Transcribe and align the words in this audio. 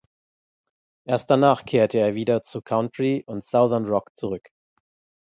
Erst 1.07 1.29
danach 1.29 1.63
kehrte 1.63 1.99
er 1.99 2.15
wieder 2.15 2.41
zu 2.41 2.63
Country 2.63 3.23
und 3.27 3.45
Southern 3.45 3.85
Rock 3.85 4.09
zurück. 4.17 4.49